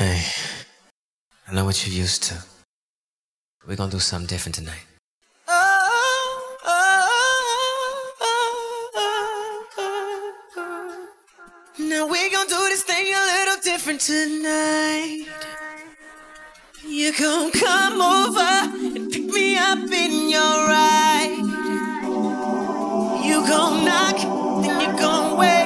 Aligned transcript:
Hey, 0.00 0.24
I 1.46 1.52
know 1.52 1.66
what 1.66 1.86
you're 1.86 1.94
used 1.94 2.22
to. 2.22 2.42
We're 3.68 3.76
gonna 3.76 3.90
do 3.90 3.98
something 3.98 4.26
different 4.26 4.54
tonight. 4.54 4.86
Now 11.78 12.06
we 12.06 12.30
gon' 12.30 12.46
do 12.46 12.56
this 12.70 12.82
thing 12.82 13.12
a 13.12 13.24
little 13.36 13.60
different 13.62 14.00
tonight. 14.00 15.26
You 16.82 17.12
gon' 17.12 17.50
come 17.50 18.00
over 18.00 18.96
and 18.96 19.12
pick 19.12 19.26
me 19.26 19.58
up 19.58 19.80
in 19.80 20.30
your 20.30 20.66
ride. 20.66 21.36
You 23.22 23.46
gon' 23.46 23.84
knock, 23.84 24.16
then 24.64 24.80
you 24.80 24.98
gon' 24.98 25.36
wait. 25.36 25.59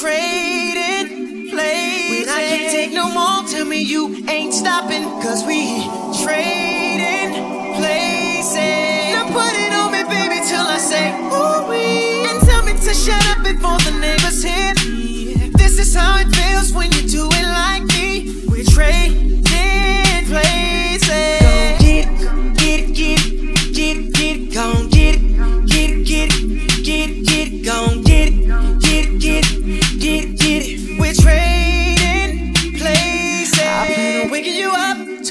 Trading 0.00 1.50
places. 1.50 2.26
When 2.26 2.28
I 2.28 2.40
can't 2.48 2.70
take 2.70 2.92
no 2.92 3.10
more, 3.10 3.42
tell 3.48 3.64
me 3.64 3.82
you 3.82 4.24
ain't 4.28 4.54
stopping, 4.54 5.02
cause 5.22 5.44
we 5.44 5.82
trading 6.22 7.34
places. 7.74 8.54
Now 9.14 9.26
put 9.34 9.52
it 9.58 9.72
on 9.74 9.90
me, 9.90 10.02
baby, 10.04 10.38
till 10.46 10.66
I 10.66 10.78
say 10.78 11.10
ooh 11.34 11.72
And 12.30 12.38
tell 12.46 12.62
me 12.64 12.72
to 12.74 12.94
shut 12.94 13.24
up 13.32 13.42
before 13.42 13.78
the 13.86 13.98
neighbors 13.98 14.42
hear. 14.42 14.74
This 15.58 15.78
is 15.80 15.94
how 15.94 16.20
it 16.20 16.37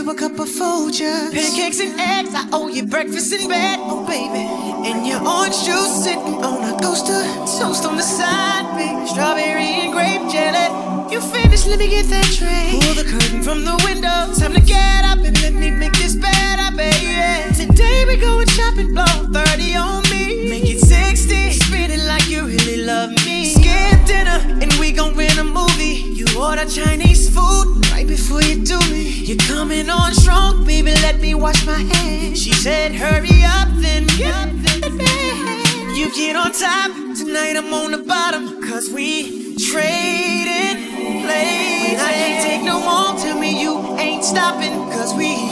up 0.08 0.16
a 0.16 0.20
cup 0.20 0.40
of 0.40 0.48
Folgers, 0.48 1.34
pancakes 1.34 1.80
and 1.80 2.00
eggs. 2.00 2.34
I 2.34 2.48
owe 2.54 2.68
you 2.68 2.86
breakfast 2.86 3.34
in 3.34 3.48
bed, 3.50 3.80
oh 3.82 4.06
baby. 4.06 4.46
And 4.88 5.06
your 5.06 5.20
orange 5.20 5.58
juice 5.66 6.04
sitting 6.04 6.40
on 6.44 6.64
a 6.64 6.80
coaster, 6.80 7.24
toast 7.60 7.86
on 7.86 7.98
the 7.98 8.04
side, 8.04 8.66
baby. 8.78 9.08
Strawberry 9.08 9.84
and 9.84 9.92
grape 9.92 10.32
jelly. 10.32 11.12
You 11.12 11.20
finished, 11.20 11.68
let 11.68 11.80
me 11.80 11.90
get 11.90 12.06
that 12.08 12.26
tray. 12.32 12.80
Pull 12.80 12.96
the 12.96 13.10
curtain 13.10 13.42
from 13.42 13.66
the 13.66 13.76
window. 13.84 14.32
Time 14.40 14.54
to 14.54 14.62
get 14.62 15.04
up 15.04 15.20
and 15.20 15.36
let 15.42 15.54
me 15.54 15.72
make 15.72 15.94
this 15.94 16.16
better, 16.16 16.76
baby. 16.78 17.54
Today 17.56 18.06
we're 18.06 18.22
going 18.22 18.48
shopping, 18.48 18.94
blow 18.94 19.06
30 19.06 19.76
on 19.76 20.04
me. 20.10 20.50
Make 20.50 20.70
it 20.70 20.80
60, 20.80 21.52
spin 21.52 21.92
it 21.92 22.06
like 22.06 22.30
you 22.30 22.46
really 22.46 22.84
love 22.84 23.12
me. 23.26 23.54
Skip 23.56 24.06
dinner 24.06 24.40
and 24.62 24.72
we 24.80 24.92
gon' 24.92 25.16
rent 25.16 25.38
a 25.38 25.44
movie. 25.44 26.16
You 26.16 26.26
order 26.40 26.66
Chinese 26.66 27.30
food 27.34 27.87
right 27.98 28.08
before 28.08 28.44
you 28.44 28.64
do 28.64 28.80
me. 28.92 29.10
You're 29.28 29.44
coming 29.48 29.90
on 29.90 30.14
strong, 30.14 30.64
baby. 30.66 30.92
Let 31.08 31.20
me 31.20 31.34
wash 31.34 31.66
my 31.66 31.82
hands. 31.94 32.40
She 32.40 32.54
said, 32.54 32.94
hurry 32.94 33.44
up, 33.44 33.70
then 33.84 34.06
get 34.18 34.34
up, 34.36 34.50
then 34.66 35.96
You 35.96 36.14
get 36.14 36.36
on 36.36 36.52
top, 36.52 36.92
tonight 37.18 37.56
I'm 37.58 37.74
on 37.74 37.92
the 37.92 38.04
bottom. 38.14 38.62
Cause 38.62 38.92
we 38.92 39.56
trading 39.58 40.78
places. 41.26 42.00
I 42.10 42.12
can't 42.20 42.40
take 42.46 42.64
no 42.64 42.78
more, 42.88 43.20
tell 43.20 43.40
me 43.40 43.60
you 43.60 43.74
ain't 43.98 44.24
stopping. 44.24 44.76
Cause 44.92 45.16
we 45.16 45.47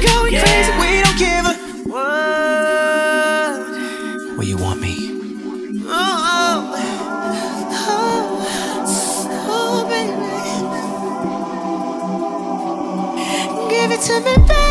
kitchen 0.00 0.06
going 0.06 0.34
crazy. 0.34 0.72
We 0.80 1.02
don't 1.02 1.18
give 1.18 1.44
a 1.46 1.54
what. 1.88 3.58
Where 4.38 4.46
you 4.46 4.56
want 4.56 4.80
me? 4.80 4.94
Oh 5.84 5.90
oh, 5.90 6.74
oh, 7.70 8.28
oh, 8.88 9.48
oh, 9.48 9.84
baby. 9.88 10.12
Give 13.70 13.90
it 13.92 14.00
to 14.02 14.14
me, 14.20 14.34
baby, 14.46 14.61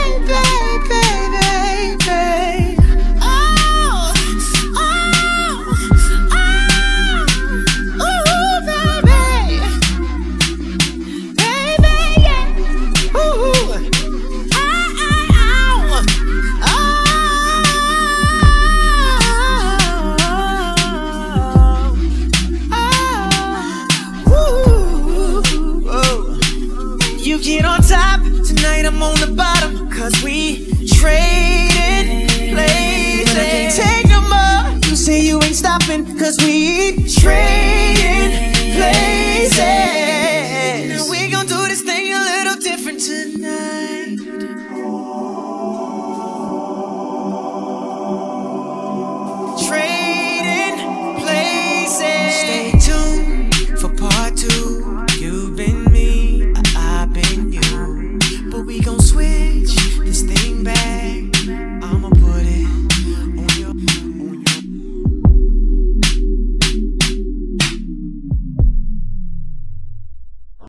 Cause 30.11 30.23
we 30.23 30.65
trading 30.87 32.27
places. 32.53 33.77
Take 33.77 34.09
no 34.09 34.21
more, 34.21 34.77
you 34.89 34.95
say 34.97 35.21
you 35.21 35.41
ain't 35.41 35.55
stopping. 35.55 36.05
Cause 36.17 36.37
we 36.39 37.07
places. 37.07 37.90